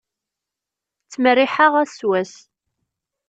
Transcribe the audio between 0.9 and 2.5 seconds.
Ttmerriḥeɣ ass s wass.